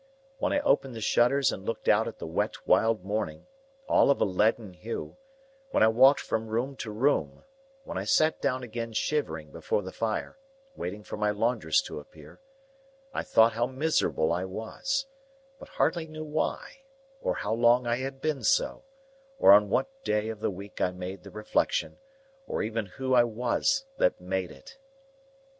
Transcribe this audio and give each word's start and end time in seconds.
When 0.39 0.51
I 0.51 0.61
opened 0.61 0.95
the 0.95 0.99
shutters 0.99 1.51
and 1.51 1.63
looked 1.63 1.87
out 1.87 2.07
at 2.07 2.17
the 2.17 2.25
wet 2.25 2.65
wild 2.65 3.03
morning, 3.05 3.45
all 3.87 4.09
of 4.09 4.19
a 4.19 4.25
leaden 4.25 4.73
hue; 4.73 5.17
when 5.69 5.83
I 5.83 5.89
walked 5.89 6.21
from 6.21 6.47
room 6.47 6.75
to 6.77 6.89
room; 6.89 7.43
when 7.83 7.99
I 7.99 8.05
sat 8.05 8.41
down 8.41 8.63
again 8.63 8.93
shivering, 8.93 9.51
before 9.51 9.83
the 9.83 9.91
fire, 9.91 10.39
waiting 10.75 11.03
for 11.03 11.17
my 11.17 11.29
laundress 11.29 11.83
to 11.83 11.99
appear; 11.99 12.41
I 13.13 13.21
thought 13.21 13.53
how 13.53 13.67
miserable 13.67 14.33
I 14.33 14.43
was, 14.43 15.05
but 15.59 15.69
hardly 15.69 16.07
knew 16.07 16.23
why, 16.25 16.81
or 17.21 17.35
how 17.35 17.53
long 17.53 17.85
I 17.85 17.97
had 17.97 18.21
been 18.21 18.41
so, 18.43 18.83
or 19.37 19.51
on 19.51 19.69
what 19.69 20.03
day 20.03 20.29
of 20.29 20.39
the 20.39 20.49
week 20.49 20.81
I 20.81 20.89
made 20.89 21.21
the 21.21 21.29
reflection, 21.29 21.99
or 22.47 22.63
even 22.63 22.87
who 22.87 23.13
I 23.13 23.23
was 23.23 23.85
that 23.99 24.19
made 24.19 24.49
it. 24.49 24.79